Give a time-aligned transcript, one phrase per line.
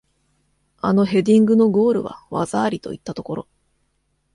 [0.79, 3.47] あのヘディングのゴールは技ありといったところ